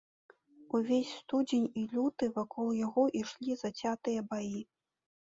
[0.77, 4.59] Увесь студзень і люты вакол яго ішлі зацятыя баі.